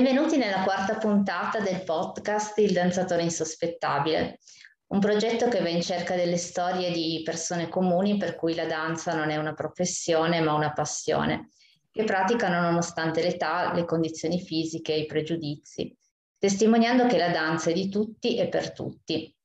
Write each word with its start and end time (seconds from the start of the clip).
Benvenuti 0.00 0.38
nella 0.38 0.62
quarta 0.62 0.94
puntata 0.94 1.60
del 1.60 1.84
podcast 1.84 2.56
Il 2.56 2.72
danzatore 2.72 3.20
insospettabile, 3.20 4.38
un 4.92 4.98
progetto 4.98 5.48
che 5.48 5.60
va 5.60 5.68
in 5.68 5.82
cerca 5.82 6.16
delle 6.16 6.38
storie 6.38 6.90
di 6.90 7.20
persone 7.22 7.68
comuni 7.68 8.16
per 8.16 8.34
cui 8.34 8.54
la 8.54 8.64
danza 8.64 9.14
non 9.14 9.28
è 9.28 9.36
una 9.36 9.52
professione 9.52 10.40
ma 10.40 10.54
una 10.54 10.72
passione, 10.72 11.50
che 11.90 12.04
praticano 12.04 12.62
nonostante 12.62 13.20
l'età, 13.20 13.74
le 13.74 13.84
condizioni 13.84 14.40
fisiche 14.40 14.94
e 14.94 15.00
i 15.00 15.06
pregiudizi, 15.06 15.94
testimoniando 16.38 17.04
che 17.04 17.18
la 17.18 17.28
danza 17.28 17.68
è 17.68 17.74
di 17.74 17.90
tutti 17.90 18.38
e 18.38 18.48
per 18.48 18.72
tutti. 18.72 19.36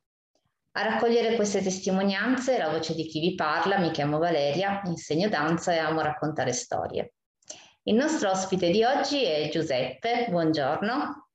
A 0.78 0.84
raccogliere 0.84 1.36
queste 1.36 1.62
testimonianze 1.62 2.58
la 2.58 2.70
voce 2.70 2.96
di 2.96 3.06
chi 3.08 3.20
vi 3.20 3.36
parla, 3.36 3.78
mi 3.78 3.92
chiamo 3.92 4.20
Valeria, 4.20 4.82
insegno 4.86 5.28
danza 5.28 5.74
e 5.74 5.80
amo 5.80 6.00
raccontare 6.00 6.54
storie. 6.54 7.15
Il 7.88 7.94
nostro 7.94 8.32
ospite 8.32 8.72
di 8.72 8.84
oggi 8.84 9.24
è 9.24 9.48
Giuseppe, 9.50 10.26
buongiorno. 10.32 11.28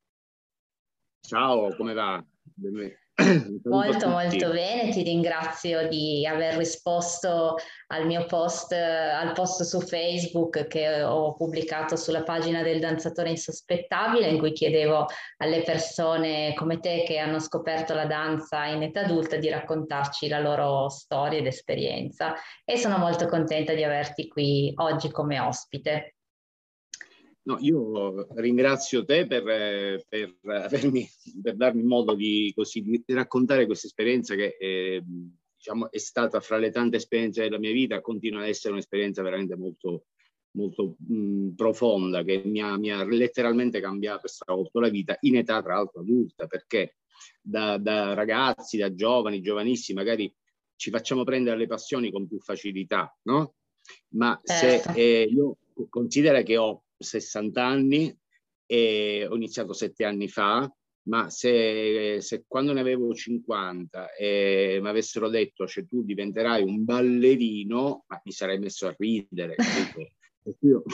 Ciao, 1.20 1.76
come 1.76 1.92
va? 1.92 2.20
molto 3.70 4.08
molto 4.08 4.50
bene, 4.50 4.90
ti 4.90 5.04
ringrazio 5.04 5.86
di 5.86 6.26
aver 6.26 6.56
risposto 6.56 7.54
al 7.86 8.04
mio 8.04 8.24
post, 8.24 8.72
al 8.72 9.30
post 9.32 9.62
su 9.62 9.80
Facebook 9.80 10.66
che 10.66 11.04
ho 11.04 11.36
pubblicato 11.36 11.94
sulla 11.94 12.24
pagina 12.24 12.64
del 12.64 12.80
danzatore 12.80 13.30
insospettabile 13.30 14.26
in 14.26 14.38
cui 14.40 14.50
chiedevo 14.50 15.06
alle 15.36 15.62
persone 15.62 16.52
come 16.54 16.80
te 16.80 17.04
che 17.06 17.18
hanno 17.18 17.38
scoperto 17.38 17.94
la 17.94 18.06
danza 18.06 18.64
in 18.64 18.82
età 18.82 19.02
adulta 19.02 19.36
di 19.36 19.48
raccontarci 19.48 20.26
la 20.26 20.40
loro 20.40 20.88
storia 20.88 21.38
ed 21.38 21.46
esperienza 21.46 22.34
e 22.64 22.76
sono 22.76 22.98
molto 22.98 23.28
contenta 23.28 23.72
di 23.72 23.84
averti 23.84 24.26
qui 24.26 24.72
oggi 24.74 25.12
come 25.12 25.38
ospite. 25.38 26.16
No, 27.42 27.56
io 27.60 28.26
ringrazio 28.34 29.04
te 29.04 29.26
per, 29.26 30.04
per, 30.08 30.36
avermi, 30.44 31.08
per 31.42 31.56
darmi 31.56 31.82
modo 31.82 32.14
di, 32.14 32.52
così, 32.54 32.82
di, 32.82 33.02
raccontare 33.06 33.64
questa 33.64 33.86
esperienza 33.86 34.34
che 34.34 34.56
eh, 34.58 35.02
diciamo, 35.56 35.90
è 35.90 35.98
stata 35.98 36.40
fra 36.40 36.58
le 36.58 36.70
tante 36.70 36.96
esperienze 36.96 37.42
della 37.42 37.58
mia 37.58 37.72
vita, 37.72 38.00
continua 38.02 38.42
ad 38.42 38.48
essere 38.48 38.74
un'esperienza 38.74 39.22
veramente 39.22 39.56
molto, 39.56 40.06
molto 40.52 40.96
mh, 40.98 41.50
profonda 41.54 42.22
che 42.24 42.42
mi 42.44 42.60
ha, 42.60 42.76
mi 42.76 42.90
ha, 42.90 43.04
letteralmente 43.04 43.80
cambiato 43.80 44.26
e 44.26 44.30
stravolto 44.30 44.78
la 44.78 44.88
vita 44.88 45.16
in 45.20 45.36
età 45.36 45.62
tra 45.62 45.74
l'altro 45.74 46.00
adulta, 46.00 46.46
perché 46.46 46.96
da, 47.40 47.78
da 47.78 48.12
ragazzi, 48.12 48.76
da 48.76 48.94
giovani, 48.94 49.40
giovanissimi, 49.40 49.98
magari 49.98 50.34
ci 50.76 50.90
facciamo 50.90 51.24
prendere 51.24 51.56
le 51.56 51.66
passioni 51.66 52.10
con 52.10 52.26
più 52.26 52.38
facilità, 52.38 53.14
no? 53.22 53.54
Ma 54.10 54.38
certo. 54.42 54.92
se 54.92 54.98
eh, 54.98 55.22
io 55.24 55.56
considero 55.88 56.42
che 56.42 56.56
ho 56.56 56.84
60 57.00 57.64
anni 57.64 58.16
e 58.66 59.26
ho 59.28 59.34
iniziato 59.34 59.72
sette 59.72 60.04
anni 60.04 60.28
fa, 60.28 60.72
ma 61.08 61.28
se, 61.30 62.18
se 62.20 62.44
quando 62.46 62.72
ne 62.72 62.80
avevo 62.80 63.12
50 63.12 64.14
e 64.14 64.78
mi 64.80 64.88
avessero 64.88 65.28
detto 65.28 65.66
cioè, 65.66 65.86
tu 65.86 66.04
diventerai 66.04 66.62
un 66.62 66.84
ballerino, 66.84 68.04
ma 68.06 68.20
mi 68.24 68.32
sarei 68.32 68.58
messo 68.58 68.86
a 68.86 68.94
ridere. 68.96 69.56
Io, 70.60 70.84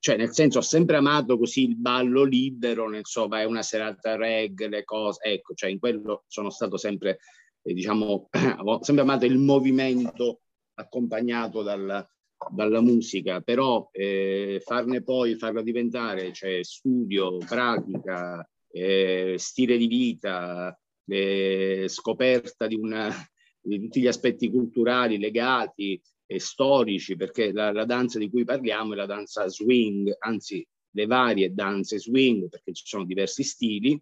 cioè, 0.00 0.16
nel 0.16 0.32
senso, 0.32 0.58
ho 0.58 0.62
sempre 0.62 0.96
amato 0.96 1.36
così 1.36 1.64
il 1.64 1.76
ballo 1.76 2.24
libero, 2.24 2.88
nel 2.88 3.04
so, 3.04 3.28
vai 3.28 3.44
una 3.44 3.62
serata 3.62 4.16
reg, 4.16 4.66
le 4.66 4.82
cose, 4.82 5.20
ecco, 5.22 5.52
cioè 5.52 5.68
in 5.68 5.78
quello 5.78 6.24
sono 6.26 6.48
stato 6.48 6.78
sempre, 6.78 7.18
eh, 7.62 7.74
diciamo, 7.74 8.30
ho 8.64 8.82
sempre 8.82 9.04
amato 9.04 9.26
il 9.26 9.36
movimento 9.36 10.40
accompagnato 10.74 11.62
dal, 11.62 12.08
dalla 12.48 12.80
musica, 12.80 13.40
però 13.40 13.88
eh, 13.92 14.62
farne 14.64 15.02
poi, 15.02 15.36
farla 15.36 15.62
diventare, 15.62 16.32
cioè 16.32 16.62
studio, 16.62 17.36
pratica, 17.38 18.48
eh, 18.70 19.34
stile 19.36 19.76
di 19.76 19.86
vita, 19.86 20.78
eh, 21.06 21.86
scoperta 21.88 22.66
di, 22.66 22.76
una, 22.76 23.12
di, 23.60 23.80
tutti 23.80 24.00
gli 24.00 24.06
aspetti 24.06 24.50
culturali 24.50 25.18
legati 25.18 26.00
e 26.26 26.38
storici, 26.38 27.16
perché 27.16 27.52
la, 27.52 27.72
la 27.72 27.84
danza 27.84 28.18
di 28.18 28.30
cui 28.30 28.44
parliamo 28.44 28.94
è 28.94 28.96
la 28.96 29.06
danza 29.06 29.48
swing, 29.48 30.14
anzi 30.20 30.66
le 30.92 31.06
varie 31.06 31.52
danze 31.52 31.98
swing, 31.98 32.48
perché 32.48 32.72
ci 32.72 32.84
sono 32.86 33.04
diversi 33.04 33.42
stili, 33.42 34.00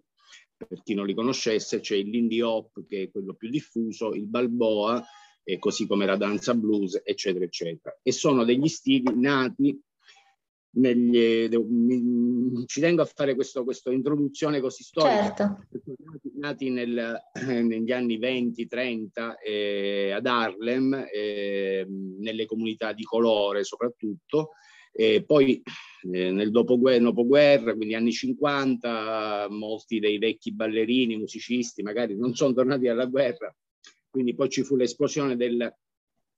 per 0.57 0.83
chi 0.83 0.95
non 0.95 1.07
li 1.07 1.15
conoscesse, 1.15 1.81
c'è 1.81 1.97
il 1.97 2.09
Lindy 2.09 2.41
Hop 2.41 2.85
che 2.87 3.05
è 3.05 3.11
quello 3.11 3.35
più 3.35 3.49
diffuso, 3.49 4.13
il 4.13 4.27
Balboa, 4.27 5.05
eh, 5.49 5.59
così 5.59 5.87
come 5.87 6.05
la 6.05 6.17
danza 6.17 6.55
blues, 6.55 7.01
eccetera, 7.03 7.45
eccetera. 7.45 7.99
E 8.03 8.13
sono 8.13 8.45
degli 8.45 8.69
stili 8.69 9.19
nati 9.19 9.81
negli, 10.73 11.17
eh, 11.17 11.49
ci 12.67 12.81
tengo 12.81 13.01
a 13.01 13.07
fare 13.07 13.35
questa 13.35 13.91
introduzione 13.91 14.61
così 14.61 14.83
storica, 14.83 15.35
certo. 15.35 15.43
nati, 16.05 16.33
nati 16.35 16.71
nel, 16.71 17.19
negli 17.65 17.91
anni 17.91 18.19
20-30 18.19 19.37
eh, 19.43 20.11
ad 20.11 20.27
Harlem, 20.27 21.07
eh, 21.11 21.87
nelle 21.89 22.45
comunità 22.45 22.93
di 22.93 23.05
colore 23.05 23.65
soprattutto, 23.65 24.51
e 24.93 25.25
poi 25.25 25.63
eh, 26.13 26.31
nel 26.31 26.51
dopoguerra, 26.51 27.05
dopoguerra, 27.05 27.75
quindi 27.75 27.95
anni 27.95 28.13
50, 28.13 29.47
molti 29.49 29.99
dei 29.99 30.19
vecchi 30.19 30.53
ballerini, 30.53 31.17
musicisti 31.17 31.83
magari 31.83 32.15
non 32.15 32.35
sono 32.35 32.53
tornati 32.53 32.87
alla 32.89 33.07
guerra 33.07 33.51
quindi 34.19 34.35
poi 34.35 34.49
ci 34.49 34.65
fu 34.65 34.75
l'esplosione 34.75 35.37
del, 35.37 35.73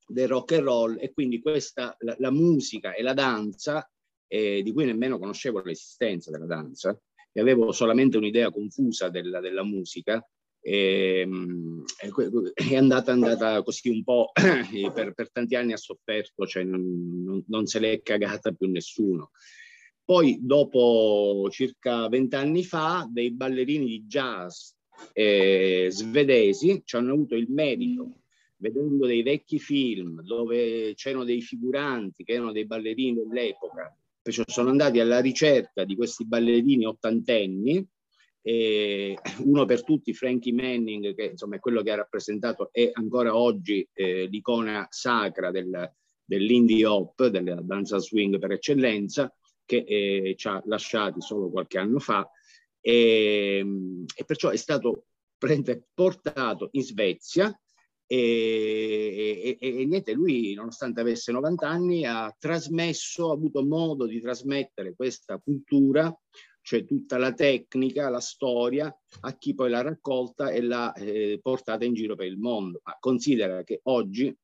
del 0.06 0.28
rock 0.28 0.52
and 0.52 0.64
roll 0.64 0.98
e 1.00 1.14
quindi 1.14 1.40
questa, 1.40 1.96
la, 2.00 2.14
la 2.18 2.30
musica 2.30 2.92
e 2.92 3.00
la 3.00 3.14
danza, 3.14 3.90
eh, 4.26 4.62
di 4.62 4.70
cui 4.70 4.84
nemmeno 4.84 5.18
conoscevo 5.18 5.62
l'esistenza 5.62 6.30
della 6.30 6.44
danza, 6.44 6.94
e 7.32 7.40
avevo 7.40 7.72
solamente 7.72 8.18
un'idea 8.18 8.50
confusa 8.50 9.08
della, 9.08 9.40
della 9.40 9.62
musica, 9.62 10.22
e, 10.60 11.20
ehm, 11.20 11.84
è 12.52 12.76
andata, 12.76 13.12
andata 13.12 13.62
così 13.62 13.88
un 13.88 14.04
po' 14.04 14.30
per, 14.92 15.14
per, 15.14 15.32
tanti 15.32 15.54
anni 15.54 15.72
ha 15.72 15.78
sofferto, 15.78 16.46
cioè 16.46 16.64
non, 16.64 17.42
non 17.46 17.64
se 17.64 17.78
l'è 17.78 18.02
cagata 18.02 18.52
più 18.52 18.68
nessuno. 18.68 19.30
Poi, 20.04 20.38
dopo 20.42 21.48
circa 21.50 22.08
vent'anni 22.08 22.62
fa, 22.62 23.08
dei 23.10 23.32
ballerini 23.32 23.86
di 23.86 24.04
jazz 24.06 24.72
eh, 25.12 25.88
svedesi 25.90 26.82
ci 26.84 26.96
hanno 26.96 27.12
avuto 27.12 27.34
il 27.34 27.50
merito, 27.50 28.20
vedendo 28.56 29.06
dei 29.06 29.22
vecchi 29.22 29.58
film 29.58 30.22
dove 30.22 30.94
c'erano 30.94 31.24
dei 31.24 31.40
figuranti 31.40 32.24
che 32.24 32.32
erano 32.32 32.52
dei 32.52 32.66
ballerini 32.66 33.14
dell'epoca, 33.14 33.96
perciò 34.22 34.42
sono 34.46 34.70
andati 34.70 35.00
alla 35.00 35.20
ricerca 35.20 35.84
di 35.84 35.96
questi 35.96 36.26
ballerini 36.26 36.84
ottantenni, 36.84 37.86
eh, 38.42 39.18
uno 39.44 39.64
per 39.64 39.84
tutti 39.84 40.14
Frankie 40.14 40.52
Manning, 40.52 41.14
che 41.14 41.24
insomma 41.24 41.56
è 41.56 41.60
quello 41.60 41.82
che 41.82 41.90
ha 41.90 41.96
rappresentato 41.96 42.70
e 42.72 42.90
ancora 42.92 43.36
oggi 43.36 43.86
eh, 43.92 44.26
l'icona 44.26 44.86
sacra 44.90 45.50
del, 45.50 45.92
dell'indie 46.24 46.86
hop, 46.86 47.26
della 47.26 47.60
danza 47.60 47.98
swing 47.98 48.38
per 48.38 48.52
eccellenza, 48.52 49.34
che 49.64 49.84
eh, 49.86 50.34
ci 50.36 50.48
ha 50.48 50.62
lasciati 50.66 51.20
solo 51.20 51.50
qualche 51.50 51.78
anno 51.78 51.98
fa, 51.98 52.28
e, 52.80 53.58
ehm, 53.58 54.04
e 54.14 54.24
perciò 54.24 54.48
è 54.50 54.56
stato 54.56 55.06
portato 55.94 56.68
in 56.72 56.82
Svezia 56.82 57.58
e, 58.12 59.56
e, 59.60 59.80
e, 59.80 59.86
niente, 59.86 60.12
lui 60.12 60.52
nonostante 60.54 61.00
avesse 61.00 61.30
90 61.30 61.68
anni 61.68 62.04
ha 62.04 62.34
trasmesso, 62.36 63.30
ha 63.30 63.34
avuto 63.34 63.64
modo 63.64 64.04
di 64.04 64.20
trasmettere 64.20 64.96
questa 64.96 65.38
cultura, 65.38 66.12
cioè 66.60 66.84
tutta 66.84 67.18
la 67.18 67.32
tecnica, 67.32 68.08
la 68.08 68.18
storia, 68.18 68.92
a 69.20 69.38
chi 69.38 69.54
poi 69.54 69.70
l'ha 69.70 69.82
raccolta 69.82 70.50
e 70.50 70.60
l'ha 70.60 70.92
eh, 70.92 71.38
portata 71.40 71.84
in 71.84 71.94
giro 71.94 72.16
per 72.16 72.26
il 72.26 72.36
mondo. 72.36 72.80
Ma 72.82 72.96
considera 72.98 73.62
che 73.62 73.78
oggi, 73.84 74.36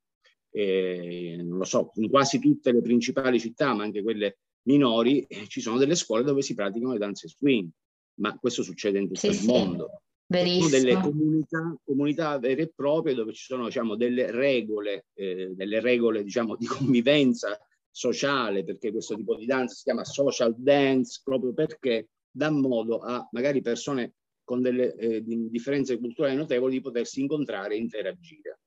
eh, 0.50 1.36
non 1.42 1.58
lo 1.58 1.64
so, 1.64 1.90
in 1.94 2.08
quasi 2.08 2.38
tutte 2.38 2.70
le 2.70 2.82
principali 2.82 3.40
città, 3.40 3.74
ma 3.74 3.82
anche 3.82 4.00
quelle 4.00 4.38
minori, 4.68 5.22
eh, 5.22 5.48
ci 5.48 5.60
sono 5.60 5.76
delle 5.76 5.96
scuole 5.96 6.22
dove 6.22 6.40
si 6.40 6.54
praticano 6.54 6.92
le 6.92 6.98
danze 6.98 7.26
swing 7.26 7.68
ma 8.16 8.36
questo 8.38 8.62
succede 8.62 8.98
in 8.98 9.06
tutto 9.08 9.20
sì, 9.20 9.26
il 9.28 9.34
sì. 9.34 9.46
mondo. 9.46 10.02
Verissimo. 10.28 10.68
Sono 10.68 10.82
delle 10.82 11.00
comunità, 11.00 11.76
comunità, 11.84 12.38
vere 12.38 12.62
e 12.62 12.72
proprie 12.74 13.14
dove 13.14 13.32
ci 13.32 13.44
sono 13.44 13.66
diciamo, 13.66 13.94
delle 13.94 14.30
regole, 14.30 15.06
eh, 15.14 15.52
delle 15.54 15.80
regole 15.80 16.24
diciamo, 16.24 16.56
di 16.56 16.66
convivenza 16.66 17.58
sociale, 17.90 18.64
perché 18.64 18.90
questo 18.90 19.14
tipo 19.14 19.36
di 19.36 19.46
danza 19.46 19.74
si 19.74 19.84
chiama 19.84 20.04
social 20.04 20.54
dance 20.56 21.20
proprio 21.22 21.52
perché 21.52 22.08
dà 22.30 22.50
modo 22.50 22.98
a 22.98 23.26
magari 23.30 23.62
persone 23.62 24.14
con 24.44 24.60
delle 24.62 24.94
eh, 24.94 25.22
differenze 25.24 25.98
culturali 25.98 26.36
notevoli 26.36 26.74
di 26.74 26.80
potersi 26.80 27.20
incontrare 27.20 27.74
e 27.74 27.78
interagire. 27.78 28.60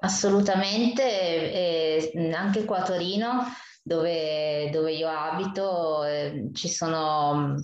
Assolutamente, 0.00 1.02
eh, 2.12 2.32
anche 2.32 2.64
qua 2.64 2.78
a 2.78 2.82
Torino, 2.82 3.44
dove, 3.82 4.68
dove 4.72 4.92
io 4.92 5.08
abito, 5.08 6.04
eh, 6.04 6.50
ci 6.52 6.68
sono 6.68 7.54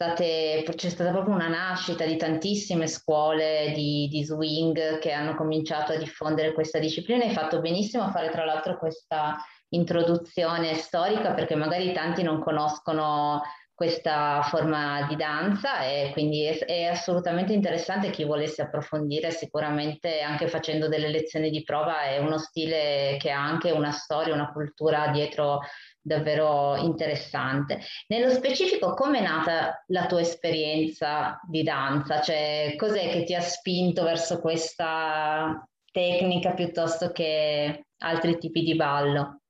state, 0.00 0.64
c'è 0.76 0.88
stata 0.88 1.10
proprio 1.10 1.34
una 1.34 1.48
nascita 1.48 2.06
di 2.06 2.16
tantissime 2.16 2.86
scuole 2.86 3.72
di, 3.74 4.08
di, 4.10 4.24
swing 4.24 4.98
che 4.98 5.12
hanno 5.12 5.34
cominciato 5.34 5.92
a 5.92 5.96
diffondere 5.96 6.54
questa 6.54 6.78
disciplina. 6.78 7.24
Hai 7.24 7.32
fatto 7.32 7.60
benissimo 7.60 8.04
a 8.04 8.10
fare 8.10 8.30
tra 8.30 8.46
l'altro 8.46 8.78
questa 8.78 9.36
introduzione 9.68 10.74
storica 10.74 11.34
perché 11.34 11.54
magari 11.54 11.92
tanti 11.92 12.22
non 12.22 12.40
conoscono 12.40 13.42
questa 13.74 14.42
forma 14.42 15.06
di 15.06 15.16
danza 15.16 15.84
e 15.84 16.10
quindi 16.12 16.44
è, 16.44 16.58
è, 16.64 16.84
assolutamente 16.84 17.52
interessante 17.52 18.10
chi 18.10 18.24
volesse 18.24 18.60
approfondire 18.60 19.30
sicuramente 19.30 20.20
anche 20.20 20.48
facendo 20.48 20.88
delle 20.88 21.08
lezioni 21.08 21.48
di 21.48 21.62
prova 21.62 22.02
è 22.02 22.18
uno 22.18 22.36
stile 22.36 23.16
che 23.18 23.30
ha 23.30 23.42
anche 23.42 23.70
una 23.70 23.90
storia, 23.90 24.34
una 24.34 24.52
cultura 24.52 25.08
dietro 25.08 25.60
davvero 26.02 26.76
interessante. 26.76 27.80
Nello 28.08 28.30
specifico, 28.30 28.94
come 28.94 29.18
è 29.18 29.22
nata 29.22 29.84
la 29.88 30.06
tua 30.06 30.20
esperienza 30.20 31.40
di 31.48 31.62
danza? 31.62 32.20
Cioè, 32.20 32.74
cos'è 32.76 33.10
che 33.10 33.24
ti 33.24 33.34
ha 33.34 33.40
spinto 33.40 34.02
verso 34.02 34.40
questa 34.40 35.66
tecnica 35.92 36.54
piuttosto 36.54 37.10
che 37.12 37.86
altri 37.98 38.38
tipi 38.38 38.62
di 38.62 38.76
ballo? 38.76 39.40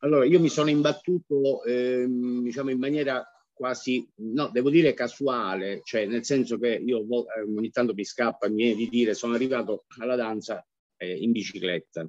Allora, 0.00 0.24
io 0.24 0.40
mi 0.40 0.48
sono 0.48 0.68
imbattuto, 0.68 1.64
ehm, 1.64 2.42
diciamo, 2.42 2.70
in 2.70 2.78
maniera 2.78 3.24
quasi, 3.52 4.06
no, 4.16 4.50
devo 4.52 4.68
dire 4.68 4.92
casuale, 4.92 5.80
cioè 5.82 6.04
nel 6.04 6.24
senso 6.26 6.58
che 6.58 6.74
io 6.84 7.00
eh, 7.00 7.42
ogni 7.42 7.70
tanto 7.70 7.94
mi 7.94 8.04
scappa, 8.04 8.48
mi 8.48 8.56
viene 8.56 8.74
di 8.74 8.88
dire, 8.88 9.14
sono 9.14 9.34
arrivato 9.34 9.86
alla 9.98 10.14
danza 10.14 10.62
eh, 10.96 11.14
in 11.14 11.32
bicicletta, 11.32 12.08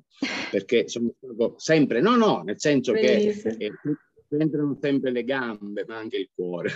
perché 0.52 0.88
sono 0.88 1.14
sempre, 1.58 2.02
no, 2.02 2.16
no, 2.16 2.42
nel 2.44 2.60
senso 2.60 2.94
Bellissimo. 2.94 3.56
che 3.56 3.66
eh, 3.66 3.72
entrano 4.30 4.78
sempre 4.82 5.12
le 5.12 5.24
gambe, 5.24 5.86
ma 5.88 5.98
anche 5.98 6.18
il 6.18 6.30
cuore. 6.34 6.72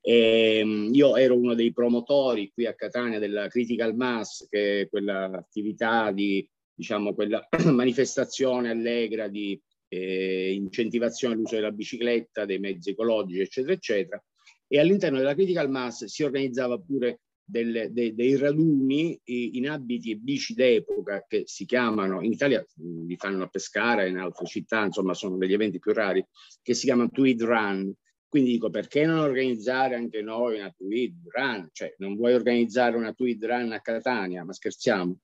E, 0.00 0.58
ehm, 0.62 0.90
io 0.92 1.16
ero 1.16 1.36
uno 1.36 1.54
dei 1.54 1.72
promotori 1.72 2.50
qui 2.52 2.66
a 2.66 2.74
Catania 2.74 3.18
della 3.18 3.48
Critical 3.48 3.94
Mass, 3.94 4.46
che 4.48 4.82
è 4.82 4.88
quell'attività 4.88 6.12
di, 6.12 6.48
diciamo, 6.72 7.14
quella 7.14 7.46
manifestazione 7.72 8.70
allegra 8.70 9.28
di 9.28 9.60
eh, 9.88 10.52
incentivazione 10.52 11.34
all'uso 11.34 11.54
della 11.54 11.70
bicicletta, 11.70 12.44
dei 12.44 12.58
mezzi 12.58 12.90
ecologici, 12.90 13.40
eccetera, 13.40 13.72
eccetera. 13.72 14.24
E 14.66 14.78
all'interno 14.78 15.18
della 15.18 15.34
Critical 15.34 15.70
Mass 15.70 16.04
si 16.04 16.22
organizzava 16.22 16.78
pure 16.78 17.20
delle, 17.44 17.92
dei, 17.92 18.14
dei 18.14 18.36
raduni 18.36 19.20
in 19.24 19.68
abiti 19.68 20.10
e 20.10 20.16
bici 20.16 20.54
d'epoca 20.54 21.24
che 21.28 21.42
si 21.46 21.66
chiamano, 21.66 22.22
in 22.22 22.32
Italia 22.32 22.64
li 22.76 23.16
fanno 23.16 23.44
a 23.44 23.48
Pescara, 23.48 24.06
in 24.06 24.16
altre 24.16 24.46
città, 24.46 24.84
insomma 24.84 25.14
sono 25.14 25.36
degli 25.36 25.52
eventi 25.52 25.78
più 25.78 25.92
rari, 25.92 26.24
che 26.62 26.74
si 26.74 26.86
chiamano 26.86 27.10
Tweed 27.10 27.42
Run. 27.42 27.92
Quindi 28.26 28.52
dico, 28.52 28.68
perché 28.68 29.06
non 29.06 29.18
organizzare 29.18 29.94
anche 29.94 30.20
noi 30.20 30.58
una 30.58 30.72
Tweed 30.76 31.14
Run? 31.28 31.68
Cioè, 31.70 31.94
non 31.98 32.16
vuoi 32.16 32.34
organizzare 32.34 32.96
una 32.96 33.12
Tweed 33.12 33.44
Run 33.44 33.72
a 33.72 33.80
Catania, 33.80 34.42
ma 34.44 34.52
scherziamo. 34.52 35.18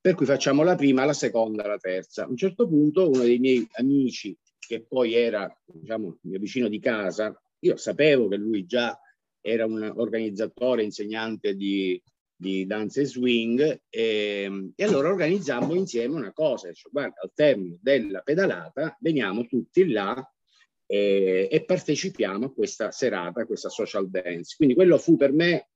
Per 0.00 0.14
cui 0.14 0.26
facciamo 0.26 0.62
la 0.62 0.76
prima, 0.76 1.04
la 1.04 1.12
seconda, 1.12 1.66
la 1.66 1.78
terza. 1.78 2.24
A 2.24 2.28
un 2.28 2.36
certo 2.36 2.68
punto 2.68 3.08
uno 3.08 3.22
dei 3.22 3.38
miei 3.38 3.66
amici, 3.72 4.36
che 4.58 4.84
poi 4.84 5.14
era, 5.14 5.52
diciamo, 5.64 6.18
mio 6.22 6.38
vicino 6.38 6.68
di 6.68 6.78
casa, 6.78 7.36
io 7.60 7.76
sapevo 7.76 8.28
che 8.28 8.36
lui 8.36 8.64
già 8.64 8.96
era 9.42 9.66
un 9.66 9.92
organizzatore, 9.96 10.84
insegnante 10.84 11.54
di, 11.54 12.00
di 12.34 12.64
danze 12.64 13.04
swing 13.04 13.82
e, 13.90 14.72
e, 14.74 14.84
allora 14.84 15.08
organizzammo 15.08 15.74
insieme 15.74 16.14
una 16.14 16.32
cosa, 16.32 16.72
cioè, 16.72 16.90
guarda, 16.90 17.20
al 17.20 17.32
termine 17.34 17.78
della 17.82 18.20
pedalata 18.20 18.96
veniamo 19.00 19.44
tutti 19.46 19.86
là 19.90 20.26
e, 20.86 21.48
e, 21.50 21.64
partecipiamo 21.64 22.46
a 22.46 22.52
questa 22.52 22.90
serata, 22.92 23.42
a 23.42 23.46
questa 23.46 23.68
social 23.68 24.08
dance. 24.08 24.54
Quindi 24.56 24.74
quello 24.74 24.96
fu 24.96 25.16
per 25.16 25.32
me 25.32 25.68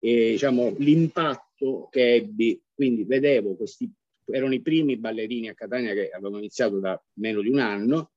eh, 0.00 0.32
diciamo, 0.32 0.74
l'impatto 0.78 1.88
che 1.90 2.14
ebbi 2.14 2.60
quindi 2.74 3.04
vedevo 3.04 3.56
questi, 3.56 3.90
erano 4.24 4.54
i 4.54 4.62
primi 4.62 4.96
ballerini 4.96 5.48
a 5.48 5.54
Catania 5.54 5.92
che 5.92 6.08
avevano 6.08 6.38
iniziato 6.38 6.78
da 6.80 6.98
meno 7.18 7.42
di 7.42 7.50
un 7.50 7.58
anno, 7.58 8.12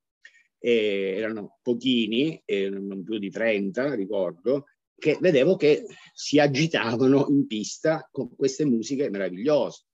erano 0.66 1.60
pochini, 1.62 2.42
non 2.70 3.04
più 3.04 3.18
di 3.18 3.30
30, 3.30 3.94
ricordo, 3.96 4.68
che 4.98 5.18
vedevo 5.20 5.56
che 5.56 5.86
si 6.14 6.40
agitavano 6.40 7.28
in 7.30 7.48
pista 7.48 8.08
con 8.12 8.36
queste 8.36 8.66
musiche 8.66 9.10
meravigliose. 9.10 9.86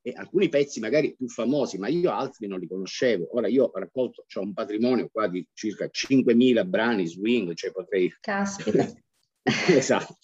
E 0.00 0.12
alcuni 0.14 0.48
pezzi 0.48 0.80
magari 0.80 1.14
più 1.14 1.28
famosi, 1.28 1.76
ma 1.76 1.88
io 1.88 2.10
altri 2.10 2.46
non 2.46 2.60
li 2.60 2.68
conoscevo. 2.68 3.36
Ora 3.36 3.48
io 3.48 3.64
ho 3.64 3.78
raccolto, 3.78 4.24
ho 4.32 4.40
un 4.40 4.54
patrimonio 4.54 5.08
qua 5.10 5.28
di 5.28 5.46
circa 5.52 5.86
5.000 5.86 6.66
brani 6.66 7.06
swing, 7.06 7.54
cioè 7.54 7.72
potrei... 7.72 8.14
Caspita. 8.20 8.90
esatto 9.68 10.16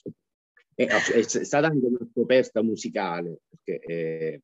è, 0.74 0.86
è, 0.86 1.22
stata 1.22 1.68
anche 1.68 1.86
una 1.86 2.06
scoperta 2.10 2.62
musicale 2.62 3.40
perché, 3.48 3.84
eh, 3.84 4.42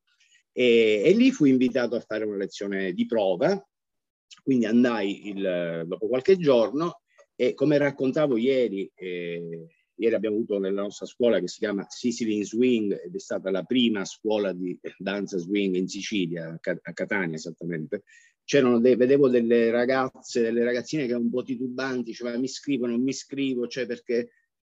e, 0.53 1.01
e, 1.05 1.11
lì 1.13 1.31
fui 1.31 1.49
invitato 1.49 1.95
a 1.95 2.01
fare 2.01 2.23
una 2.25 2.37
lezione 2.37 2.93
di 2.93 3.05
prova, 3.05 3.61
quindi 4.43 4.65
andai 4.65 5.27
il, 5.29 5.83
dopo 5.85 6.07
qualche 6.07 6.37
giorno 6.37 7.00
e 7.41 7.55
come 7.55 7.79
raccontavo 7.79 8.37
ieri, 8.37 8.87
eh, 8.93 9.65
ieri 9.95 10.13
abbiamo 10.13 10.35
avuto 10.35 10.59
nella 10.59 10.83
nostra 10.83 11.07
scuola 11.07 11.39
che 11.39 11.47
si 11.47 11.57
chiama 11.57 11.87
Sicily 11.89 12.43
Swing 12.43 13.01
ed 13.03 13.15
è 13.15 13.19
stata 13.19 13.49
la 13.49 13.63
prima 13.63 14.05
scuola 14.05 14.53
di 14.53 14.79
danza 14.95 15.39
swing 15.39 15.75
in 15.75 15.87
Sicilia, 15.87 16.59
a 16.61 16.93
Catania 16.93 17.35
esattamente. 17.35 18.03
C'erano 18.43 18.79
de- 18.79 18.95
vedevo 18.95 19.27
delle 19.27 19.71
ragazze, 19.71 20.41
delle 20.41 20.63
ragazzine 20.63 21.05
che 21.05 21.09
erano 21.09 21.23
un 21.23 21.31
po' 21.31 21.41
titubanti, 21.41 22.13
cioè 22.13 22.37
mi 22.37 22.47
scrivo, 22.47 22.85
non 22.85 23.01
mi 23.01 23.11
scrivo, 23.11 23.67
cioè 23.67 23.87
perché 23.87 24.33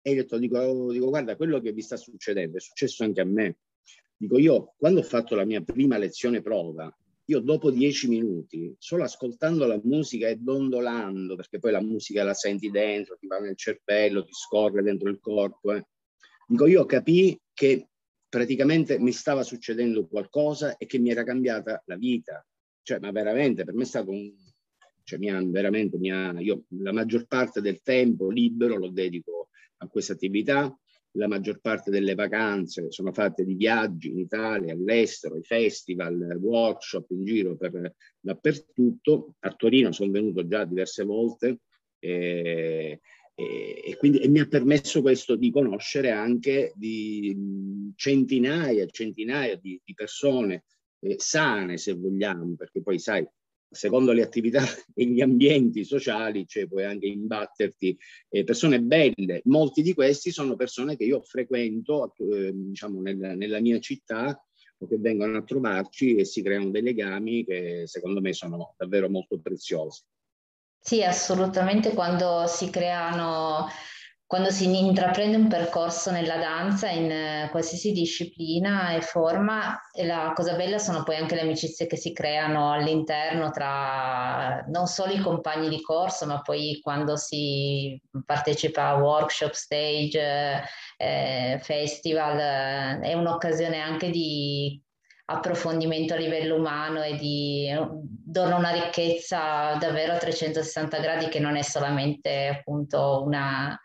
e 0.03 0.11
io 0.11 0.37
dico, 0.37 0.91
dico, 0.91 1.09
guarda, 1.09 1.35
quello 1.35 1.59
che 1.61 1.71
vi 1.71 1.81
sta 1.81 1.97
succedendo 1.97 2.57
è 2.57 2.61
successo 2.61 3.03
anche 3.03 3.21
a 3.21 3.25
me. 3.25 3.57
Dico, 4.15 4.37
io 4.37 4.75
quando 4.77 4.99
ho 4.99 5.03
fatto 5.03 5.33
la 5.33 5.45
mia 5.45 5.61
prima 5.61 5.97
lezione 5.97 6.43
prova, 6.43 6.95
io 7.31 7.39
dopo 7.39 7.71
dieci 7.71 8.09
minuti, 8.09 8.75
solo 8.77 9.03
ascoltando 9.03 9.65
la 9.65 9.79
musica 9.83 10.27
e 10.27 10.35
dondolando, 10.35 11.35
perché 11.35 11.59
poi 11.59 11.71
la 11.71 11.81
musica 11.81 12.23
la 12.23 12.33
senti 12.33 12.69
dentro, 12.69 13.15
ti 13.17 13.27
va 13.27 13.39
nel 13.39 13.55
cervello, 13.55 14.25
ti 14.25 14.33
scorre 14.33 14.83
dentro 14.83 15.09
il 15.09 15.19
corpo, 15.19 15.73
eh. 15.73 15.85
dico, 16.45 16.67
io 16.67 16.85
capii 16.85 17.39
che 17.53 17.87
praticamente 18.27 18.99
mi 18.99 19.13
stava 19.13 19.43
succedendo 19.43 20.07
qualcosa 20.07 20.75
e 20.75 20.85
che 20.85 20.99
mi 20.99 21.09
era 21.09 21.23
cambiata 21.23 21.81
la 21.85 21.95
vita. 21.95 22.45
Cioè, 22.81 22.99
ma 22.99 23.11
veramente, 23.11 23.63
per 23.63 23.73
me 23.73 23.83
è 23.83 23.85
stato 23.85 24.11
un... 24.11 24.29
Cioè, 25.03 25.19
mi 25.19 25.29
ha, 25.29 25.41
veramente, 25.43 25.97
mi 25.97 26.09
io 26.43 26.65
la 26.79 26.91
maggior 26.91 27.25
parte 27.27 27.61
del 27.61 27.81
tempo 27.81 28.29
libero 28.29 28.77
lo 28.77 28.89
dedico 28.89 29.50
a 29.77 29.88
questa 29.88 30.13
attività. 30.13 30.73
La 31.15 31.27
maggior 31.27 31.60
parte 31.60 31.91
delle 31.91 32.15
vacanze 32.15 32.89
sono 32.89 33.12
fatte 33.12 33.44
di 33.44 33.56
viaggi 33.56 34.10
in 34.10 34.20
Italia, 34.20 34.74
all'estero, 34.74 35.38
i 35.38 35.44
festival, 35.44 36.38
workshop 36.39 37.10
in 37.12 37.25
giro 37.25 37.58
per 37.58 37.96
dappertutto. 38.20 39.36
A 39.39 39.51
Torino 39.53 39.91
sono 39.91 40.12
venuto 40.12 40.48
già 40.48 40.63
diverse 40.63 41.03
volte 41.03 41.60
e, 42.00 43.01
e, 43.36 43.82
e 43.86 43.98
quindi 43.98 44.20
e 44.20 44.30
mi 44.30 44.39
ha 44.39 44.48
permesso 44.48 45.01
questo 45.01 45.36
di 45.36 45.51
conoscere 45.51 46.12
anche 46.12 46.72
di 46.75 47.94
centinaia 47.96 48.84
e 48.84 48.89
centinaia 48.89 49.58
di, 49.58 49.80
di 49.84 49.94
persone 49.94 50.63
eh, 51.00 51.15
sane, 51.18 51.77
se 51.77 51.94
vogliamo, 51.94 52.56
perché 52.56 52.82
poi 52.82 53.00
sai, 53.00 53.27
secondo 53.71 54.11
le 54.11 54.21
attività 54.21 54.61
e 54.93 55.05
gli 55.05 55.21
ambienti 55.21 55.83
sociali, 55.85 56.45
cioè 56.45 56.67
puoi 56.67 56.83
anche 56.83 57.07
imbatterti 57.07 57.97
eh, 58.29 58.43
persone 58.43 58.81
belle. 58.81 59.41
Molti 59.45 59.81
di 59.81 59.93
questi 59.93 60.31
sono 60.31 60.55
persone 60.55 60.97
che 60.97 61.05
io 61.05 61.21
frequento, 61.21 62.13
eh, 62.17 62.51
diciamo, 62.53 63.01
nel, 63.01 63.17
nella 63.17 63.61
mia 63.61 63.79
città 63.79 64.45
o 64.77 64.87
che 64.87 64.97
vengono 64.97 65.37
a 65.37 65.43
trovarci 65.43 66.15
e 66.15 66.25
si 66.25 66.41
creano 66.41 66.71
dei 66.71 66.81
legami 66.81 67.45
che 67.45 67.83
secondo 67.85 68.19
me 68.19 68.33
sono 68.33 68.73
davvero 68.77 69.09
molto 69.09 69.39
preziosi. 69.39 70.01
Sì, 70.83 71.03
assolutamente 71.03 71.93
quando 71.93 72.45
si 72.47 72.71
creano 72.71 73.67
quando 74.31 74.50
si 74.50 74.63
intraprende 74.79 75.35
un 75.35 75.50
percorso 75.50 76.09
nella 76.09 76.38
danza 76.38 76.88
in 76.88 77.11
eh, 77.11 77.50
qualsiasi 77.51 77.91
disciplina 77.91 78.91
e 78.95 79.01
forma, 79.01 79.77
e 79.91 80.05
la 80.05 80.31
cosa 80.33 80.55
bella 80.55 80.77
sono 80.77 81.03
poi 81.03 81.17
anche 81.17 81.35
le 81.35 81.41
amicizie 81.41 81.85
che 81.85 81.97
si 81.97 82.13
creano 82.13 82.71
all'interno 82.71 83.51
tra 83.51 84.63
non 84.67 84.88
solo 84.88 85.11
i 85.11 85.19
compagni 85.19 85.67
di 85.67 85.81
corso, 85.81 86.25
ma 86.27 86.39
poi 86.39 86.79
quando 86.81 87.17
si 87.17 88.01
partecipa 88.25 88.85
a 88.85 88.95
workshop, 89.00 89.51
stage, 89.51 90.63
eh, 90.95 91.59
festival, 91.61 92.39
eh, 92.39 93.00
è 93.09 93.13
un'occasione 93.13 93.81
anche 93.81 94.11
di 94.11 94.81
approfondimento 95.25 96.13
a 96.13 96.17
livello 96.17 96.55
umano 96.55 97.03
e 97.03 97.17
di 97.17 97.69
dona 98.00 98.55
una 98.55 98.71
ricchezza 98.71 99.75
davvero 99.77 100.13
a 100.13 100.17
360 100.17 101.00
gradi 101.00 101.27
che 101.27 101.39
non 101.41 101.57
è 101.57 101.63
solamente 101.63 102.47
appunto 102.47 103.23
una 103.25 103.77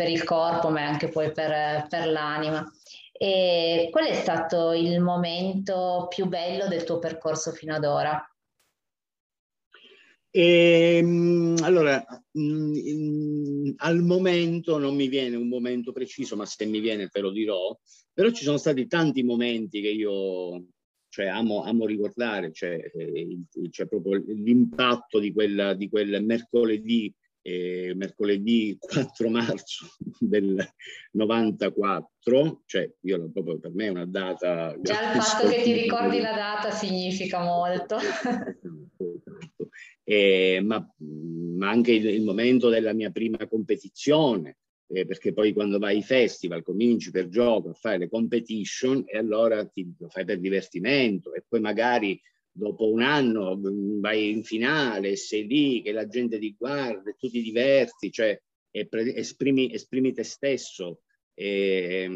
per 0.00 0.08
il 0.08 0.24
corpo, 0.24 0.70
ma 0.70 0.86
anche 0.86 1.10
poi 1.10 1.30
per, 1.30 1.86
per 1.86 2.06
l'anima. 2.06 2.66
E 3.12 3.88
qual 3.90 4.06
è 4.06 4.14
stato 4.14 4.72
il 4.72 4.98
momento 4.98 6.06
più 6.08 6.24
bello 6.24 6.68
del 6.68 6.84
tuo 6.84 6.98
percorso 6.98 7.50
fino 7.52 7.74
ad 7.74 7.84
ora? 7.84 8.18
E, 10.30 10.96
ehm, 11.02 11.56
allora, 11.60 12.02
mm, 12.38 13.72
al 13.76 13.98
momento 13.98 14.78
non 14.78 14.96
mi 14.96 15.08
viene 15.08 15.36
un 15.36 15.48
momento 15.48 15.92
preciso, 15.92 16.34
ma 16.34 16.46
se 16.46 16.64
mi 16.64 16.80
viene 16.80 17.08
te 17.08 17.20
lo 17.20 17.30
dirò, 17.30 17.78
però 18.10 18.30
ci 18.30 18.42
sono 18.42 18.56
stati 18.56 18.86
tanti 18.86 19.22
momenti 19.22 19.82
che 19.82 19.90
io 19.90 20.64
cioè, 21.10 21.26
amo, 21.26 21.62
amo 21.64 21.84
ricordare, 21.84 22.52
cioè, 22.52 22.90
c'è 23.68 23.86
proprio 23.86 24.22
l'impatto 24.28 25.18
di, 25.18 25.30
quella, 25.30 25.74
di 25.74 25.90
quel 25.90 26.24
mercoledì 26.24 27.12
eh, 27.42 27.92
mercoledì 27.94 28.76
4 28.80 29.28
marzo 29.28 29.86
del 30.18 30.66
94, 31.12 32.62
cioè 32.66 32.90
io 33.00 33.30
proprio 33.30 33.58
per 33.58 33.72
me 33.72 33.86
è 33.86 33.90
una 33.90 34.06
data... 34.06 34.76
Già 34.80 35.14
il 35.14 35.22
fatto 35.22 35.48
che 35.48 35.62
ti 35.62 35.72
ricordi 35.72 36.20
la 36.20 36.32
data 36.32 36.70
significa 36.70 37.42
molto. 37.42 37.96
eh, 40.04 40.60
ma, 40.62 40.94
ma, 41.56 41.70
anche 41.70 41.92
il, 41.92 42.06
il, 42.06 42.22
momento 42.22 42.68
della 42.68 42.92
mia 42.92 43.10
prima 43.10 43.46
competizione, 43.48 44.58
eh, 44.88 45.06
perché 45.06 45.32
poi 45.32 45.52
quando 45.52 45.78
vai 45.78 45.96
ai 45.96 46.02
festival 46.02 46.62
cominci 46.62 47.10
per 47.10 47.28
gioco 47.28 47.70
a 47.70 47.74
fare 47.74 47.98
le 47.98 48.08
competition 48.08 49.04
e 49.06 49.16
allora 49.18 49.64
ti, 49.66 49.92
lo 49.98 50.08
fai 50.08 50.24
per 50.24 50.40
divertimento 50.40 51.32
e 51.32 51.44
poi 51.46 51.60
magari 51.60 52.20
dopo 52.60 52.90
un 52.90 53.02
anno 53.02 53.56
mm, 53.56 54.00
vai 54.00 54.30
in 54.30 54.44
finale, 54.44 55.16
sei 55.16 55.46
lì, 55.46 55.82
che 55.82 55.92
la 55.92 56.06
gente 56.06 56.38
ti 56.38 56.54
guarda, 56.56 57.12
tu 57.18 57.28
ti 57.28 57.42
diverti, 57.42 58.12
cioè 58.12 58.38
esprimi, 58.70 59.72
esprimi 59.72 60.12
te 60.12 60.22
stesso. 60.22 61.00
E, 61.34 62.10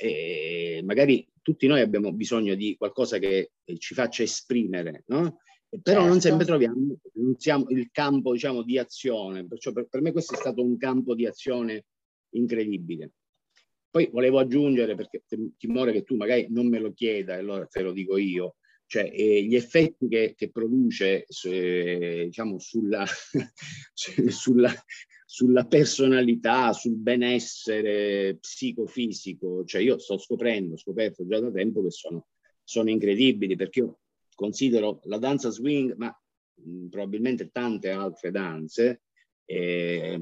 e, 0.00 0.80
magari 0.84 1.26
tutti 1.42 1.66
noi 1.66 1.80
abbiamo 1.80 2.12
bisogno 2.12 2.54
di 2.54 2.76
qualcosa 2.76 3.18
che 3.18 3.50
ci 3.78 3.94
faccia 3.94 4.22
esprimere, 4.22 5.02
no? 5.06 5.40
Però 5.68 5.98
certo. 5.98 6.06
non 6.06 6.20
sempre 6.20 6.46
troviamo 6.46 6.96
non 7.14 7.34
siamo, 7.36 7.66
il 7.68 7.90
campo 7.90 8.32
diciamo, 8.32 8.62
di 8.62 8.78
azione, 8.78 9.46
perciò 9.46 9.72
per, 9.72 9.86
per 9.88 10.00
me 10.00 10.12
questo 10.12 10.34
è 10.34 10.38
stato 10.38 10.64
un 10.64 10.78
campo 10.78 11.14
di 11.14 11.26
azione 11.26 11.86
incredibile. 12.30 13.12
Poi 13.90 14.08
volevo 14.12 14.38
aggiungere, 14.38 14.94
perché 14.94 15.24
timore 15.58 15.92
che 15.92 16.04
tu 16.04 16.14
magari 16.14 16.46
non 16.50 16.68
me 16.68 16.78
lo 16.78 16.92
chieda, 16.92 17.34
allora 17.34 17.66
te 17.66 17.82
lo 17.82 17.92
dico 17.92 18.16
io, 18.16 18.56
cioè 18.88 19.10
eh, 19.12 19.42
gli 19.44 19.54
effetti 19.54 20.08
che, 20.08 20.34
che 20.34 20.50
produce 20.50 21.26
eh, 21.44 22.22
diciamo 22.24 22.58
sulla, 22.58 23.04
sulla, 23.92 24.72
sulla, 25.26 25.66
personalità, 25.66 26.72
sul 26.72 26.96
benessere 26.96 28.38
psicofisico, 28.40 29.64
cioè 29.64 29.82
io 29.82 29.98
sto 29.98 30.16
scoprendo, 30.16 30.72
ho 30.74 30.78
scoperto 30.78 31.26
già 31.26 31.38
da 31.38 31.50
tempo 31.50 31.82
che 31.82 31.90
sono, 31.90 32.28
sono 32.64 32.88
incredibili 32.88 33.56
perché 33.56 33.80
io 33.80 33.98
considero 34.34 35.00
la 35.04 35.18
danza 35.18 35.50
swing, 35.50 35.94
ma 35.96 36.08
mh, 36.54 36.86
probabilmente 36.86 37.50
tante 37.50 37.90
altre 37.90 38.30
danze, 38.30 39.02
eh, 39.50 40.20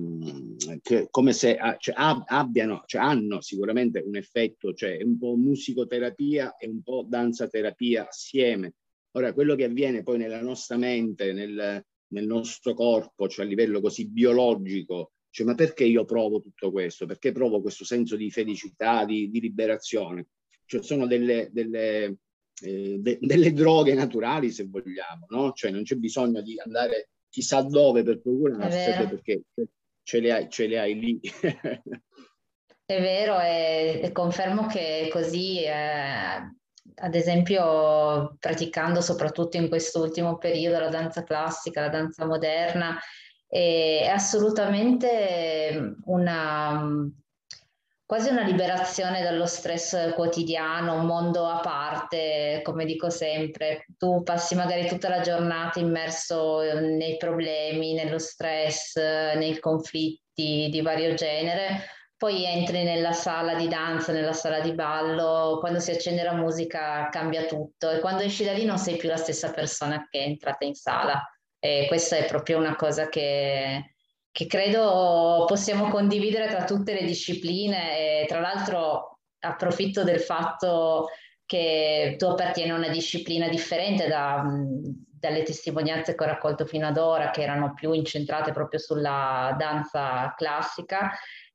che 0.82 1.08
come 1.10 1.32
se 1.32 1.58
cioè, 1.78 1.94
abbiano, 2.26 2.84
cioè, 2.86 3.02
hanno 3.02 3.40
sicuramente 3.40 3.98
un 3.98 4.14
effetto, 4.14 4.72
cioè 4.72 5.02
un 5.02 5.18
po' 5.18 5.34
musicoterapia 5.34 6.54
e 6.54 6.68
un 6.68 6.80
po' 6.80 7.04
danza 7.08 7.48
terapia 7.48 8.06
assieme. 8.06 8.74
Ora, 9.16 9.32
quello 9.32 9.56
che 9.56 9.64
avviene 9.64 10.04
poi 10.04 10.18
nella 10.18 10.40
nostra 10.40 10.76
mente, 10.76 11.32
nel, 11.32 11.84
nel 12.08 12.26
nostro 12.26 12.72
corpo, 12.74 13.26
cioè 13.26 13.44
a 13.44 13.48
livello 13.48 13.80
così 13.80 14.08
biologico, 14.08 15.14
cioè, 15.30 15.44
ma 15.44 15.56
perché 15.56 15.82
io 15.82 16.04
provo 16.04 16.40
tutto 16.40 16.70
questo? 16.70 17.04
Perché 17.04 17.32
provo 17.32 17.60
questo 17.60 17.84
senso 17.84 18.14
di 18.14 18.30
felicità, 18.30 19.04
di, 19.04 19.28
di 19.28 19.40
liberazione? 19.40 20.28
Cioè, 20.66 20.84
sono 20.84 21.08
delle, 21.08 21.48
delle, 21.50 22.18
eh, 22.62 22.96
de, 23.00 23.18
delle 23.20 23.52
droghe 23.52 23.94
naturali, 23.94 24.52
se 24.52 24.68
vogliamo, 24.68 25.26
no? 25.30 25.52
Cioè, 25.52 25.72
non 25.72 25.82
c'è 25.82 25.96
bisogno 25.96 26.42
di 26.42 26.60
andare 26.60 27.08
chissà 27.36 27.60
dove 27.60 28.02
per 28.02 28.22
procurarsene 28.22 29.08
perché 29.10 29.42
ce 30.02 30.20
le 30.20 30.32
hai, 30.32 30.48
ce 30.48 30.66
le 30.66 30.78
hai 30.78 30.98
lì. 30.98 31.20
È 32.86 33.00
vero 33.00 33.38
e, 33.38 34.08
confermo 34.12 34.66
che 34.66 35.10
così, 35.12 35.62
eh, 35.62 35.70
ad 36.94 37.14
esempio, 37.14 38.36
praticando 38.38 39.02
soprattutto 39.02 39.58
in 39.58 39.68
quest'ultimo 39.68 40.38
periodo 40.38 40.78
la 40.78 40.88
danza 40.88 41.24
classica, 41.24 41.82
la 41.82 41.88
danza 41.90 42.24
moderna, 42.24 42.98
è 43.46 44.08
assolutamente 44.10 45.96
una, 46.04 46.88
quasi 48.06 48.30
una 48.30 48.42
liberazione 48.42 49.22
dallo 49.22 49.46
stress 49.46 50.14
quotidiano, 50.14 50.94
un 50.94 51.06
mondo 51.06 51.44
a 51.44 51.58
parte, 51.58 52.60
come 52.62 52.84
dico 52.84 53.10
sempre. 53.10 53.84
Tu 53.98 54.22
passi 54.22 54.54
magari 54.54 54.86
tutta 54.86 55.08
la 55.08 55.20
giornata 55.20 55.80
immerso 55.80 56.60
nei 56.80 57.16
problemi, 57.16 57.94
nello 57.94 58.18
stress, 58.18 58.96
nei 58.96 59.58
conflitti 59.58 60.68
di 60.70 60.80
vario 60.82 61.14
genere, 61.14 61.84
poi 62.16 62.44
entri 62.44 62.84
nella 62.84 63.12
sala 63.12 63.54
di 63.54 63.68
danza, 63.68 64.12
nella 64.12 64.32
sala 64.32 64.60
di 64.60 64.72
ballo, 64.72 65.58
quando 65.58 65.80
si 65.80 65.90
accende 65.90 66.22
la 66.22 66.32
musica 66.32 67.08
cambia 67.10 67.44
tutto 67.44 67.90
e 67.90 67.98
quando 67.98 68.22
esci 68.22 68.44
da 68.44 68.52
lì 68.52 68.64
non 68.64 68.78
sei 68.78 68.96
più 68.96 69.08
la 69.08 69.16
stessa 69.16 69.50
persona 69.50 70.06
che 70.08 70.20
è 70.20 70.22
entrata 70.22 70.64
in 70.64 70.74
sala. 70.74 71.20
E 71.58 71.86
questa 71.88 72.16
è 72.16 72.24
proprio 72.26 72.58
una 72.58 72.76
cosa 72.76 73.08
che 73.08 73.95
che 74.36 74.46
credo 74.46 75.44
possiamo 75.46 75.88
condividere 75.88 76.46
tra 76.48 76.64
tutte 76.64 76.92
le 76.92 77.06
discipline 77.06 78.22
e 78.22 78.26
tra 78.26 78.38
l'altro 78.38 79.20
approfitto 79.38 80.04
del 80.04 80.20
fatto 80.20 81.06
che 81.46 82.16
tu 82.18 82.26
appartieni 82.26 82.70
a 82.70 82.74
una 82.74 82.90
disciplina 82.90 83.48
differente 83.48 84.06
da, 84.08 84.44
dalle 85.18 85.42
testimonianze 85.42 86.14
che 86.14 86.22
ho 86.22 86.26
raccolto 86.26 86.66
fino 86.66 86.86
ad 86.86 86.98
ora, 86.98 87.30
che 87.30 87.40
erano 87.40 87.72
più 87.72 87.92
incentrate 87.92 88.52
proprio 88.52 88.78
sulla 88.78 89.54
danza 89.56 90.34
classica, 90.36 91.12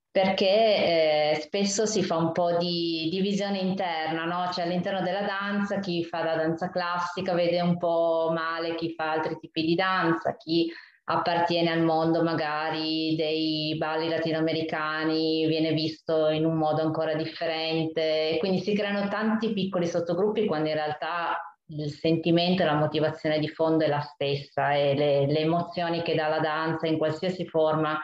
perché 0.09 0.47
eh, 0.47 1.39
spesso 1.39 1.85
si 1.85 2.01
fa 2.01 2.15
un 2.15 2.31
po' 2.31 2.57
di 2.57 3.09
divisione 3.11 3.59
interna, 3.59 4.25
no? 4.25 4.51
Cioè 4.51 4.65
all'interno 4.65 5.01
della 5.01 5.21
danza 5.21 5.79
chi 5.79 6.03
fa 6.03 6.23
la 6.23 6.35
danza 6.35 6.71
classica 6.71 7.35
vede 7.35 7.61
un 7.61 7.77
po' 7.77 8.31
male 8.33 8.73
chi 8.73 8.91
fa 8.95 9.11
altri 9.11 9.37
tipi 9.37 9.63
di 9.65 9.75
danza, 9.75 10.35
chi 10.35 10.67
appartiene 11.11 11.69
al 11.69 11.81
mondo 11.81 12.23
magari 12.23 13.15
dei 13.15 13.75
balli 13.77 14.07
latinoamericani, 14.07 15.45
viene 15.45 15.73
visto 15.73 16.29
in 16.29 16.45
un 16.45 16.55
modo 16.55 16.81
ancora 16.81 17.15
differente, 17.15 18.37
quindi 18.39 18.59
si 18.59 18.73
creano 18.73 19.07
tanti 19.09 19.51
piccoli 19.51 19.87
sottogruppi 19.87 20.45
quando 20.45 20.69
in 20.69 20.75
realtà 20.75 21.37
il 21.67 21.91
sentimento 21.91 22.63
e 22.63 22.65
la 22.65 22.75
motivazione 22.75 23.39
di 23.39 23.47
fondo 23.47 23.83
è 23.83 23.87
la 23.87 24.01
stessa 24.01 24.73
e 24.73 24.95
le, 24.95 25.25
le 25.27 25.39
emozioni 25.39 26.01
che 26.01 26.15
dà 26.15 26.27
la 26.27 26.39
danza 26.39 26.87
in 26.87 26.97
qualsiasi 26.97 27.45
forma 27.45 27.99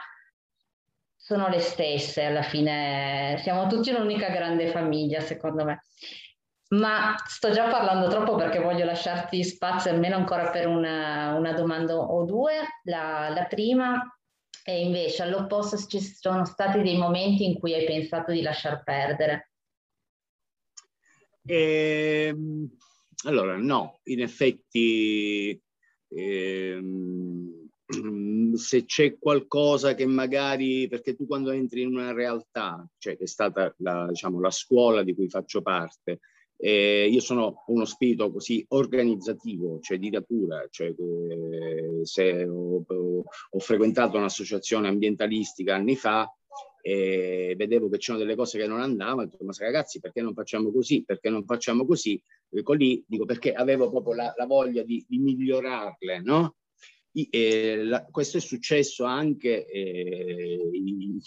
sono 1.16 1.48
le 1.48 1.58
stesse 1.58 2.24
alla 2.24 2.42
fine, 2.42 3.36
siamo 3.42 3.66
tutti 3.66 3.90
un'unica 3.90 4.28
grande 4.30 4.68
famiglia 4.68 5.20
secondo 5.20 5.64
me. 5.64 5.82
Ma 6.70 7.14
sto 7.26 7.50
già 7.50 7.68
parlando 7.70 8.08
troppo 8.08 8.34
perché 8.34 8.60
voglio 8.60 8.84
lasciarti 8.84 9.42
spazio 9.42 9.90
almeno 9.90 10.16
ancora 10.16 10.50
per 10.50 10.66
una, 10.66 11.34
una 11.34 11.52
domanda 11.52 11.96
o 11.96 12.24
due. 12.24 12.56
La, 12.84 13.30
la 13.30 13.46
prima 13.46 14.18
è 14.62 14.72
invece 14.72 15.22
all'opposto 15.22 15.78
ci 15.78 15.98
sono 15.98 16.44
stati 16.44 16.82
dei 16.82 16.98
momenti 16.98 17.44
in 17.44 17.58
cui 17.58 17.72
hai 17.72 17.86
pensato 17.86 18.32
di 18.32 18.42
lasciar 18.42 18.82
perdere. 18.82 19.52
Eh, 21.46 22.36
allora, 23.24 23.56
no, 23.56 24.00
in 24.04 24.20
effetti 24.20 25.58
eh, 26.08 26.80
se 28.56 28.84
c'è 28.84 29.18
qualcosa 29.18 29.94
che 29.94 30.04
magari, 30.04 30.86
perché 30.86 31.16
tu 31.16 31.26
quando 31.26 31.50
entri 31.50 31.80
in 31.80 31.94
una 31.94 32.12
realtà, 32.12 32.86
cioè 32.98 33.16
che 33.16 33.24
è 33.24 33.26
stata 33.26 33.74
la, 33.78 34.06
diciamo, 34.08 34.38
la 34.38 34.50
scuola 34.50 35.02
di 35.02 35.14
cui 35.14 35.30
faccio 35.30 35.62
parte, 35.62 36.20
eh, 36.60 37.08
io 37.08 37.20
sono 37.20 37.62
uno 37.68 37.84
spirito 37.84 38.32
così 38.32 38.64
organizzativo, 38.70 39.78
cioè 39.80 39.98
di 39.98 40.10
natura, 40.10 40.66
cioè, 40.68 40.88
eh, 40.88 42.00
se 42.02 42.44
ho, 42.44 42.84
ho, 42.84 43.58
frequentato 43.60 44.16
un'associazione 44.16 44.88
ambientalistica 44.88 45.76
anni 45.76 45.94
fa 45.94 46.28
e 46.80 47.54
vedevo 47.56 47.88
che 47.88 47.98
c'erano 47.98 48.24
delle 48.24 48.36
cose 48.36 48.58
che 48.58 48.66
non 48.66 48.80
andavano, 48.80 49.28
dico, 49.28 49.44
ma 49.44 49.52
ragazzi 49.58 50.00
perché 50.00 50.20
non 50.20 50.34
facciamo 50.34 50.72
così, 50.72 51.04
perché 51.04 51.30
non 51.30 51.44
facciamo 51.44 51.86
così? 51.86 52.20
Ecco 52.50 52.72
lì, 52.72 53.04
dico 53.06 53.24
perché 53.24 53.52
avevo 53.52 53.88
proprio 53.88 54.14
la, 54.14 54.34
la 54.36 54.46
voglia 54.46 54.82
di, 54.82 55.04
di, 55.08 55.18
migliorarle, 55.18 56.20
no? 56.22 56.56
E, 57.12 57.82
la, 57.84 58.04
questo 58.10 58.38
è 58.38 58.40
successo 58.40 59.04
anche 59.04 59.64
eh, 59.66 60.70
in, 60.72 61.18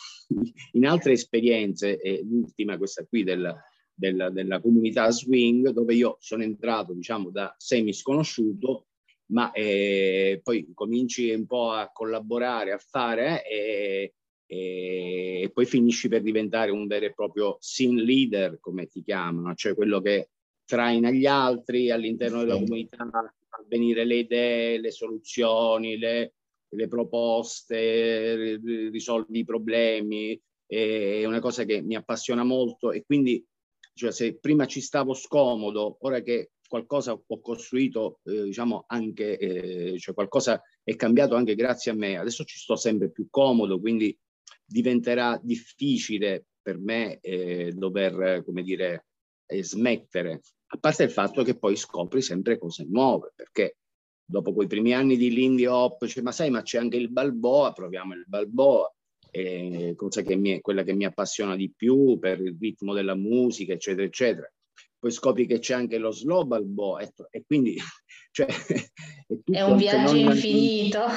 in, 0.73 0.85
altre 0.85 1.13
esperienze, 1.13 2.00
e 2.00 2.21
l'ultima 2.23 2.77
questa 2.77 3.05
qui 3.05 3.23
del, 3.23 3.53
della, 4.01 4.31
della 4.31 4.60
comunità 4.60 5.12
swing 5.12 5.70
dove 5.70 5.93
io 5.93 6.17
sono 6.20 6.41
entrato 6.41 6.93
diciamo 6.93 7.29
da 7.29 7.53
semi 7.60 7.93
sconosciuto 7.93 8.88
ma 9.27 9.51
eh, 9.51 10.41
poi 10.43 10.72
cominci 10.74 11.31
un 11.31 11.46
po' 11.46 11.72
a 11.72 11.89
collaborare, 11.93 12.72
a 12.74 12.79
fare 12.79 13.48
eh, 13.48 14.13
e, 14.46 15.41
e, 15.43 15.50
poi 15.53 15.65
finisci 15.65 16.10
per 16.10 16.22
diventare 16.22 16.72
un 16.72 16.86
vero 16.86 17.05
e 17.05 17.13
proprio 17.13 17.58
scene 17.62 18.01
leader, 18.01 18.60
come 18.60 18.88
ti 18.88 19.01
chiamano, 19.01 19.55
cioè 19.55 19.74
quello 19.74 20.01
che 20.01 20.31
traina 20.65 21.12
gli 21.12 21.25
altri 21.25 21.91
all'interno 21.91 22.39
della 22.39 22.58
comunità, 22.58 23.08
fa 23.08 23.63
venire 23.70 24.03
le 24.03 24.15
idee, 24.15 24.81
le 24.81 24.91
soluzioni, 24.91 25.98
le, 25.98 26.34
le 26.67 26.88
proposte, 26.89 28.60
risolvi 28.91 29.39
i 29.39 29.46
problemi, 29.46 30.38
è 30.65 31.25
una 31.25 31.39
cosa 31.39 31.63
che 31.63 31.81
mi 31.81 31.96
appassiona 31.96 32.43
molto 32.43 32.91
e 32.91 33.03
quindi 33.05 33.46
cioè 33.93 34.12
se 34.12 34.38
prima 34.38 34.65
ci 34.65 34.81
stavo 34.81 35.13
scomodo, 35.13 35.98
ora 36.01 36.21
che 36.21 36.51
qualcosa 36.67 37.12
ho 37.12 37.41
costruito, 37.41 38.19
eh, 38.24 38.43
diciamo, 38.43 38.86
anche, 38.88 39.38
eh, 39.38 40.00
cioè 40.00 40.13
qualcosa 40.13 40.62
è 40.83 40.95
cambiato 40.95 41.36
anche 41.36 41.55
grazie 41.55 41.91
a 41.91 41.95
me. 41.95 42.17
Adesso 42.17 42.45
ci 42.45 42.57
sto 42.57 42.75
sempre 42.77 43.12
più 43.12 43.27
comodo, 43.29 43.79
quindi 43.79 44.17
diventerà 44.65 45.39
difficile 45.43 46.45
per 46.62 46.79
me 46.79 47.19
eh, 47.19 47.74
dover, 47.75 48.43
come 48.45 48.63
dire, 48.63 49.07
eh, 49.45 49.63
smettere, 49.63 50.41
a 50.67 50.77
parte 50.77 51.03
il 51.03 51.12
fatto 51.12 51.43
che 51.43 51.57
poi 51.57 51.75
scopri 51.75 52.21
sempre 52.21 52.57
cose 52.57 52.86
nuove, 52.89 53.33
perché 53.36 53.77
dopo 54.24 54.53
quei 54.53 54.67
primi 54.67 54.93
anni 54.93 55.17
di 55.17 55.29
Lindy 55.33 55.65
Hop, 55.65 56.05
cioè, 56.05 56.24
ma 56.24 56.31
sai, 56.31 56.50
ma 56.50 56.62
c'è 56.62 56.77
anche 56.77 56.95
il 56.95 57.12
Balboa, 57.12 57.74
proviamo 57.74 58.13
il 58.13 58.24
Balboa, 58.25 58.89
eh, 59.31 59.93
cosa 59.95 60.21
che 60.21 60.35
mi, 60.35 60.59
quella 60.61 60.83
che 60.83 60.93
mi 60.93 61.05
appassiona 61.05 61.55
di 61.55 61.71
più 61.75 62.19
per 62.19 62.39
il 62.41 62.57
ritmo 62.59 62.93
della 62.93 63.15
musica, 63.15 63.73
eccetera, 63.73 64.05
eccetera. 64.05 64.51
Poi 65.00 65.09
scopri 65.09 65.47
che 65.47 65.57
c'è 65.57 65.73
anche 65.73 65.97
lo 65.97 66.11
slow 66.11 66.45
Balboa 66.45 67.00
e, 67.00 67.11
e 67.31 67.43
quindi 67.43 67.75
cioè, 68.31 68.45
è, 68.45 69.51
è, 69.51 69.61
un 69.61 69.77
viaggio 69.77 70.13
non, 70.13 70.17
infinito. 70.17 71.05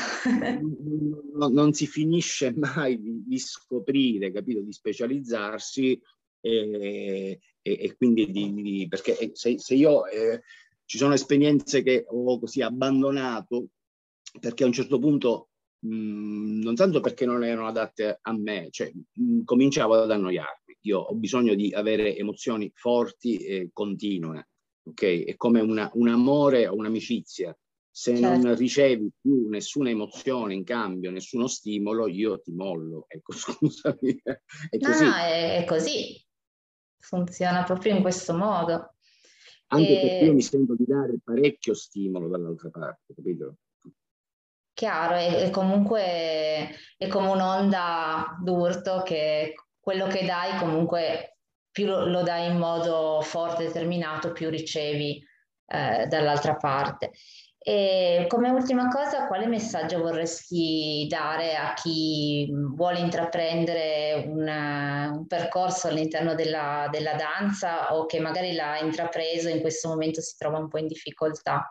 Non, 1.35 1.53
non, 1.53 1.73
si 1.73 1.89
finisce 1.89 2.55
mai 2.55 3.01
di, 3.01 3.25
di, 3.27 3.39
scoprire, 3.41 4.31
capito, 4.31 4.61
di 4.61 4.73
specializzarsi 4.73 6.01
e, 6.41 7.41
e, 7.61 7.79
e 7.81 7.97
quindi 7.97 8.31
di, 8.31 8.55
di, 8.55 8.87
perché 8.89 9.33
se, 9.33 9.59
se 9.59 9.75
io 9.75 10.07
eh, 10.07 10.43
ci 10.85 10.97
sono 10.97 11.13
esperienze 11.13 11.83
che 11.83 12.05
ho 12.07 12.39
così 12.39 12.63
abbandonato 12.63 13.67
perché 14.39 14.63
a 14.63 14.67
un 14.67 14.73
certo 14.73 15.01
punto 15.01 15.49
mh, 15.85 15.95
mm, 15.95 16.63
non 16.63 16.75
tanto 16.75 17.01
perché 17.01 17.27
non 17.27 17.45
erano 17.45 17.67
adatte 17.67 18.19
a 18.21 18.37
me, 18.37 18.69
cioè 18.71 18.91
mh, 18.93 19.23
mm, 19.23 19.41
cominciavo 19.45 19.95
ad 19.95 20.11
annoiarmi. 20.11 20.79
Io 20.83 20.99
ho 21.01 21.15
bisogno 21.15 21.55
di 21.55 21.73
avere 21.73 22.17
emozioni 22.17 22.71
forti 22.75 23.39
e 23.39 23.71
continue, 23.73 24.49
ok? 24.85 25.25
È 25.25 25.37
come 25.37 25.61
una, 25.61 25.91
un 25.95 26.09
amore 26.09 26.67
o 26.67 26.75
un'amicizia. 26.75 27.57
Se 27.97 28.17
certo. 28.17 28.47
non 28.47 28.57
ricevi 28.57 29.09
più 29.21 29.49
nessuna 29.49 29.89
emozione 29.89 30.53
in 30.55 30.65
cambio, 30.65 31.13
nessuno 31.13 31.47
stimolo, 31.47 32.09
io 32.09 32.41
ti 32.41 32.53
mollo. 32.53 33.05
Ecco, 33.09 33.33
scusami. 33.33 34.21
È 34.69 34.79
così. 34.79 35.05
No, 35.05 35.11
no, 35.11 35.17
è, 35.17 35.65
così 35.67 36.23
funziona 36.99 37.63
proprio 37.63 37.95
in 37.95 38.03
questo 38.03 38.35
modo. 38.35 38.95
Anche 39.69 40.01
perché 40.01 40.25
io 40.25 40.35
mi 40.35 40.43
sento 40.43 40.75
di 40.75 40.85
dare 40.87 41.19
parecchio 41.23 41.75
stimolo 41.75 42.29
dall'altra 42.29 42.71
parte, 42.71 43.15
capito? 43.15 43.57
Chiaro, 44.85 45.15
è, 45.15 45.45
è 45.45 45.49
comunque 45.49 46.03
è 46.99 47.09
come 47.09 47.29
un'onda 47.29 48.37
d'urto 48.43 49.01
che 49.01 49.55
quello 49.81 50.07
che 50.09 50.27
dai 50.27 50.59
comunque 50.59 51.39
più 51.71 51.87
lo, 51.87 52.05
lo 52.05 52.23
dai 52.23 52.51
in 52.51 52.59
modo 52.59 53.23
forte, 53.23 53.65
determinato, 53.65 54.33
più 54.33 54.51
ricevi 54.51 55.27
eh, 55.69 56.07
dall'altra 56.07 56.57
parte. 56.57 57.13
E 57.59 58.27
come 58.29 58.51
ultima 58.51 58.89
cosa, 58.89 59.27
quale 59.27 59.47
messaggio 59.47 60.03
vorresti 60.03 61.07
dare 61.09 61.57
a 61.57 61.73
chi 61.73 62.53
vuole 62.53 62.99
intraprendere 62.99 64.25
una, 64.27 65.13
un 65.15 65.27
percorso 65.27 65.89
all'interno 65.89 66.35
della, 66.35 66.89
della 66.91 67.15
danza 67.15 67.95
o 67.95 68.05
che 68.05 68.21
magari 68.21 68.53
l'ha 68.53 68.79
intrapreso 68.81 69.49
e 69.49 69.53
in 69.53 69.61
questo 69.63 69.89
momento 69.89 70.21
si 70.21 70.37
trova 70.37 70.59
un 70.59 70.69
po' 70.69 70.77
in 70.77 70.89
difficoltà? 70.89 71.67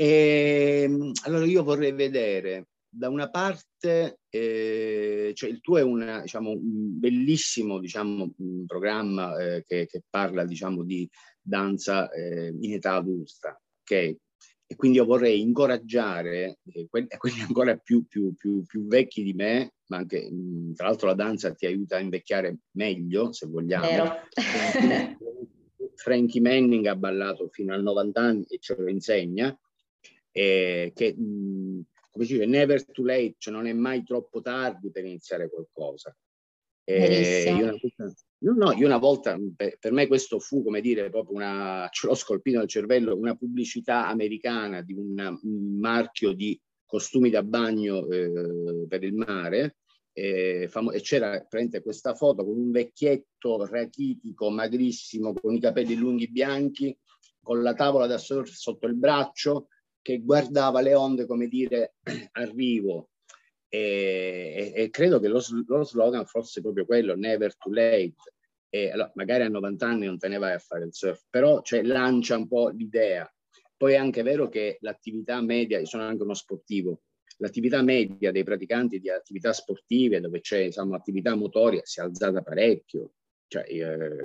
E, 0.00 0.84
ehm, 0.84 1.12
allora 1.24 1.44
io 1.44 1.62
vorrei 1.62 1.92
vedere 1.92 2.68
da 2.88 3.10
una 3.10 3.28
parte, 3.28 4.20
eh, 4.30 5.30
cioè 5.34 5.50
il 5.50 5.60
tuo 5.60 5.76
è 5.76 5.82
una, 5.82 6.22
diciamo, 6.22 6.52
un 6.52 6.98
bellissimo 6.98 7.78
diciamo, 7.78 8.32
un 8.38 8.64
programma 8.64 9.36
eh, 9.38 9.62
che, 9.66 9.86
che, 9.86 10.02
parla 10.08 10.46
diciamo, 10.46 10.84
di 10.84 11.06
danza 11.42 12.10
eh, 12.12 12.48
in 12.58 12.72
età 12.72 12.94
adulta, 12.94 13.60
ok? 13.82 13.92
E 13.92 14.76
quindi 14.76 14.96
io 14.96 15.04
vorrei 15.04 15.42
incoraggiare 15.42 16.60
eh, 16.72 16.86
quelli, 16.88 17.08
quelli, 17.18 17.40
ancora 17.42 17.76
più, 17.76 18.06
più, 18.06 18.34
più, 18.34 18.64
più, 18.64 18.86
vecchi 18.86 19.22
di 19.22 19.34
me, 19.34 19.74
ma 19.88 19.98
anche 19.98 20.30
mh, 20.30 20.76
tra 20.76 20.86
l'altro 20.86 21.08
la 21.08 21.14
danza 21.14 21.52
ti 21.52 21.66
aiuta 21.66 21.96
a 21.96 22.00
invecchiare 22.00 22.56
meglio, 22.70 23.34
se 23.34 23.46
vogliamo. 23.46 24.14
Frankie 25.94 26.40
Manning 26.40 26.86
ha 26.86 26.96
ballato 26.96 27.48
fino 27.50 27.74
a 27.74 27.76
90 27.76 28.20
anni 28.20 28.44
e 28.44 28.56
ce 28.58 28.74
lo 28.78 28.88
insegna, 28.88 29.54
eh, 30.32 30.92
che 30.94 31.14
mh, 31.14 31.82
come 32.10 32.24
si 32.24 32.32
dice, 32.34 32.46
never 32.46 32.84
too 32.86 33.04
late, 33.04 33.34
cioè 33.38 33.52
non 33.54 33.66
è 33.66 33.72
mai 33.72 34.02
troppo 34.04 34.40
tardi 34.40 34.90
per 34.90 35.04
iniziare 35.04 35.48
qualcosa. 35.48 36.14
Eh, 36.84 37.44
io 37.56 37.64
una, 37.64 37.76
No, 38.42 38.54
no, 38.54 38.72
io 38.72 38.86
una 38.86 38.96
volta, 38.96 39.38
per, 39.54 39.76
per, 39.78 39.92
me 39.92 40.06
questo 40.06 40.38
fu, 40.38 40.62
come 40.62 40.80
dire, 40.80 41.10
proprio 41.10 41.36
una, 41.36 41.88
ce 41.92 42.06
l'ho 42.06 42.14
scolpito 42.14 42.58
nel 42.58 42.68
cervello, 42.68 43.16
una 43.16 43.36
pubblicità 43.36 44.08
americana 44.08 44.80
di 44.80 44.94
un 44.94 45.38
marchio 45.78 46.32
di 46.32 46.58
costumi 46.86 47.30
da 47.30 47.42
bagno 47.42 48.08
eh, 48.08 48.86
per 48.88 49.04
il 49.04 49.14
mare, 49.14 49.76
eh, 50.12 50.66
famo- 50.68 50.90
e 50.90 51.00
c'era 51.02 51.46
questa 51.82 52.14
foto 52.14 52.44
con 52.44 52.58
un 52.58 52.70
vecchietto 52.70 53.64
rachitico, 53.66 54.50
magrissimo, 54.50 55.34
con 55.34 55.54
i 55.54 55.60
capelli 55.60 55.94
lunghi 55.94 56.30
bianchi, 56.30 56.96
con 57.42 57.62
la 57.62 57.74
tavola 57.74 58.06
da 58.06 58.18
surf 58.18 58.50
sotto 58.50 58.86
il 58.86 58.96
braccio, 58.96 59.68
che 60.02 60.20
guardava 60.20 60.80
le 60.80 60.94
onde, 60.94 61.26
come 61.26 61.46
dire, 61.46 61.94
arrivo, 62.32 63.10
e, 63.68 64.72
e, 64.74 64.90
credo 64.90 65.20
che 65.20 65.28
lo, 65.28 65.40
lo, 65.66 65.84
slogan 65.84 66.26
fosse 66.26 66.60
proprio 66.60 66.84
quello, 66.84 67.14
never 67.14 67.56
too 67.56 67.72
late. 67.72 68.14
E, 68.68 68.90
allora, 68.90 69.12
magari 69.14 69.44
a 69.44 69.48
90 69.48 69.86
anni 69.86 70.06
non 70.06 70.18
te 70.18 70.28
ne 70.28 70.38
vai 70.38 70.52
a 70.54 70.58
fare 70.58 70.84
il 70.84 70.94
surf, 70.94 71.26
però 71.30 71.62
cioè, 71.62 71.82
lancia 71.82 72.36
un 72.36 72.48
po' 72.48 72.68
l'idea. 72.68 73.32
Poi 73.76 73.94
è 73.94 73.96
anche 73.96 74.22
vero 74.22 74.48
che 74.48 74.78
l'attività 74.80 75.40
media, 75.40 75.84
sono 75.84 76.02
anche 76.02 76.22
uno 76.22 76.34
sportivo, 76.34 77.02
l'attività 77.38 77.82
media 77.82 78.30
dei 78.30 78.44
praticanti 78.44 78.98
di 78.98 79.08
attività 79.08 79.52
sportive, 79.52 80.20
dove 80.20 80.40
c'è 80.40 80.64
diciamo, 80.64 80.94
attività 80.94 81.34
motoria, 81.34 81.80
si 81.84 82.00
è 82.00 82.02
alzata 82.02 82.42
parecchio 82.42 83.12
cioè, 83.50 83.64
eh, 83.66 84.24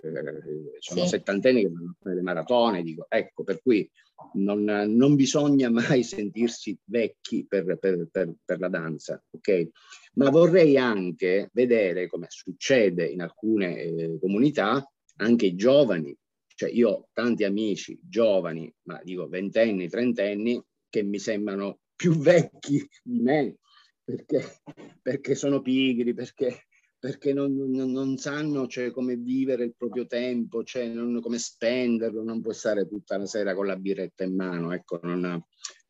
sono 0.77 1.01
sì. 1.01 1.07
settantenni 1.07 1.63
che 1.63 1.71
vanno 1.71 1.89
a 1.89 1.95
fare 1.99 2.15
le 2.15 2.21
maratone, 2.21 2.83
dico, 2.83 3.07
ecco, 3.09 3.43
per 3.43 3.59
cui 3.63 3.89
non, 4.33 4.63
non 4.63 5.15
bisogna 5.15 5.67
mai 5.71 6.03
sentirsi 6.05 6.77
vecchi 6.83 7.43
per, 7.47 7.79
per, 7.79 8.07
per, 8.11 8.35
per, 8.45 8.59
la 8.59 8.67
danza, 8.67 9.19
ok? 9.31 9.69
Ma 10.13 10.29
vorrei 10.29 10.77
anche 10.77 11.49
vedere, 11.53 12.07
come 12.07 12.27
succede 12.29 13.07
in 13.07 13.21
alcune 13.21 13.79
eh, 13.79 14.19
comunità, 14.19 14.87
anche 15.17 15.47
i 15.47 15.55
giovani, 15.55 16.15
cioè 16.53 16.69
io 16.69 16.89
ho 16.89 17.09
tanti 17.11 17.45
amici 17.45 17.99
giovani, 18.03 18.71
ma 18.83 19.01
dico 19.03 19.27
ventenni, 19.27 19.89
trentenni, 19.89 20.63
che 20.87 21.01
mi 21.01 21.17
sembrano 21.17 21.79
più 21.95 22.13
vecchi 22.21 22.87
di 23.01 23.21
me, 23.21 23.55
perché, 24.03 24.61
perché 25.01 25.33
sono 25.33 25.63
pigri, 25.63 26.13
perché 26.13 26.67
perché 27.05 27.33
non, 27.33 27.55
non, 27.55 27.91
non 27.91 28.17
sanno 28.17 28.65
cioè, 28.65 28.89
come 28.89 29.15
vivere 29.15 29.63
il 29.63 29.75
proprio 29.77 30.07
tempo, 30.07 30.63
cioè, 30.63 30.87
non, 30.87 31.21
come 31.21 31.37
spenderlo, 31.37 32.23
non 32.23 32.41
puoi 32.41 32.55
stare 32.55 32.87
tutta 32.87 33.15
la 33.15 33.27
sera 33.27 33.53
con 33.53 33.67
la 33.67 33.75
birretta 33.75 34.23
in 34.23 34.33
mano, 34.33 34.71
ecco, 34.73 34.99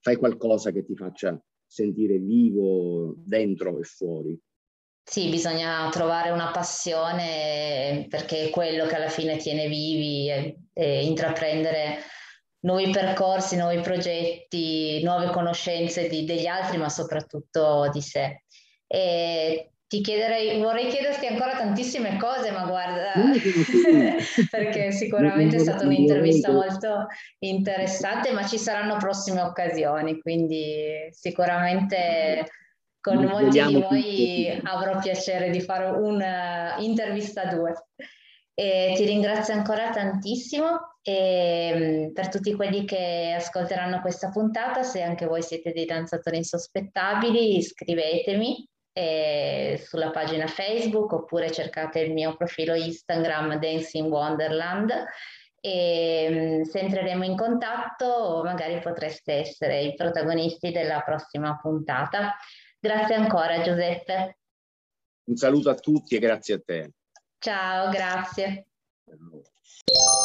fai 0.02 0.18
qualcosa 0.18 0.72
che 0.72 0.84
ti 0.84 0.94
faccia 0.94 1.42
sentire 1.66 2.18
vivo 2.18 3.16
dentro 3.20 3.80
e 3.80 3.84
fuori. 3.84 4.38
Sì, 5.02 5.30
bisogna 5.30 5.88
trovare 5.90 6.32
una 6.32 6.52
passione 6.52 8.08
perché 8.10 8.48
è 8.48 8.50
quello 8.50 8.86
che 8.86 8.96
alla 8.96 9.08
fine 9.08 9.38
tiene 9.38 9.70
vivi 9.70 10.30
e, 10.30 10.58
e 10.74 11.06
intraprendere 11.06 12.00
nuovi 12.66 12.90
percorsi, 12.92 13.56
nuovi 13.56 13.80
progetti, 13.80 15.02
nuove 15.02 15.32
conoscenze 15.32 16.10
di, 16.10 16.26
degli 16.26 16.48
altri, 16.48 16.78
ma 16.78 16.90
soprattutto 16.90 17.90
di 17.94 18.02
sé. 18.02 18.44
E 18.86 19.75
ti 19.96 20.02
chiederei, 20.02 20.60
vorrei 20.60 20.88
chiederti 20.88 21.26
ancora 21.26 21.56
tantissime 21.56 22.18
cose, 22.18 22.52
ma 22.52 22.66
guarda, 22.66 23.14
perché 24.52 24.92
sicuramente 24.92 25.56
è 25.56 25.60
stata 25.60 25.86
un'intervista 25.86 26.52
molto 26.52 27.08
interessante, 27.40 28.32
ma 28.32 28.46
ci 28.46 28.58
saranno 28.58 28.98
prossime 28.98 29.42
occasioni, 29.42 30.20
quindi 30.20 31.08
sicuramente 31.12 32.46
con 33.00 33.24
molti 33.24 33.64
di 33.64 33.82
voi 33.82 34.60
avrò 34.64 35.00
piacere 35.00 35.50
di 35.50 35.62
fare 35.62 35.86
un'intervista 35.86 37.44
a 37.44 37.56
due. 37.56 37.74
E 38.58 38.94
ti 38.96 39.06
ringrazio 39.06 39.54
ancora 39.54 39.92
tantissimo 39.92 40.98
e 41.02 42.10
per 42.14 42.30
tutti 42.30 42.54
quelli 42.54 42.86
che 42.86 43.34
ascolteranno 43.38 44.02
questa 44.02 44.30
puntata, 44.30 44.82
se 44.84 45.02
anche 45.02 45.26
voi 45.26 45.42
siete 45.42 45.72
dei 45.72 45.86
danzatori 45.86 46.38
insospettabili, 46.38 47.58
iscrivetemi 47.58 48.68
eh, 48.98 49.84
sulla 49.86 50.10
pagina 50.10 50.48
Facebook 50.48 51.12
oppure 51.12 51.52
cercate 51.52 52.00
il 52.00 52.14
mio 52.14 52.38
profilo 52.38 52.74
Instagram 52.76 53.60
Dancing 53.60 54.10
Wonderland 54.10 54.90
e 55.60 56.28
mm, 56.30 56.62
se 56.62 56.80
entreremo 56.80 57.26
in 57.26 57.36
contatto 57.36 58.42
magari 58.46 58.80
potreste 58.80 59.34
essere 59.34 59.82
i 59.82 59.96
protagonisti 59.96 60.72
della 60.72 61.02
prossima 61.02 61.58
puntata. 61.62 62.36
Grazie 62.80 63.16
ancora 63.16 63.62
Giuseppe. 63.62 64.38
Un 65.26 65.36
saluto 65.36 65.70
a 65.70 65.76
tutti 65.76 66.16
e 66.16 66.20
grazie 66.20 66.54
a 66.54 66.62
te. 66.64 66.92
Ciao, 67.40 67.90
grazie. 67.90 68.68
Ciao. 69.04 70.25